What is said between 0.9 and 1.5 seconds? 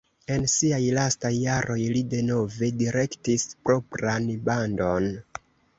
lastaj